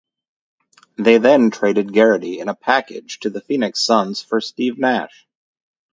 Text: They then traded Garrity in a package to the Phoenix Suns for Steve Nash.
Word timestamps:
They 0.95 1.19
then 1.19 1.51
traded 1.51 1.93
Garrity 1.93 2.39
in 2.39 2.49
a 2.49 2.55
package 2.55 3.19
to 3.19 3.29
the 3.29 3.39
Phoenix 3.39 3.81
Suns 3.85 4.19
for 4.19 4.41
Steve 4.41 4.79
Nash. 4.79 5.27